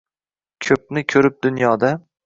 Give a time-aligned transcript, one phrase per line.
[0.69, 1.97] Ko’pni ko’rib dunyoda